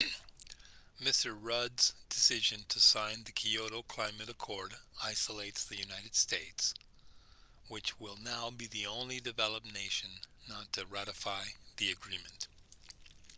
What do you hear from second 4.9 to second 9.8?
isolates the united states which will now be the only developed